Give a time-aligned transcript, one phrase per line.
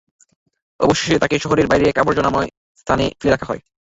[0.79, 2.49] অবশেষে তাঁকে শহরের বাইরে এক আবর্জনাময়
[2.77, 3.61] স্থানে ফেলে রাখা হয়।